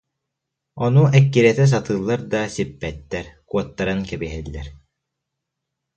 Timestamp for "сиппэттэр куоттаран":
2.55-4.01